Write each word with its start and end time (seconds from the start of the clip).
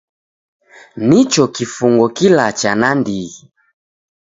Nicho 1.07 1.47
kifungo 1.55 2.05
kilacha 2.15 2.71
nandighi. 2.79 3.41